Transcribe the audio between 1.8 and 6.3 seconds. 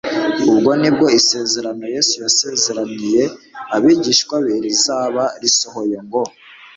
Yesu yasezeraniye abigishwa be rizaba risohoye ngo: